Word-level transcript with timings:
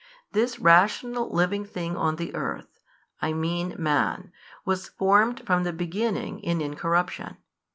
This 0.31 0.57
rational 0.57 1.29
living 1.29 1.63
thing 1.63 1.95
on 1.95 2.15
the 2.15 2.33
earth, 2.33 2.79
I 3.21 3.33
mean 3.33 3.75
man, 3.77 4.31
was 4.65 4.87
formed 4.89 5.45
from 5.45 5.61
the 5.63 5.71
beginning 5.73 6.39
in 6.39 6.59
incorruption. 6.59 7.37